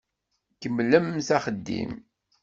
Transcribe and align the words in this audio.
Kemmlemt 0.61 1.29
axeddim! 1.37 1.91